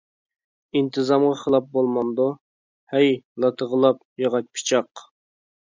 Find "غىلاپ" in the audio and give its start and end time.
3.77-4.05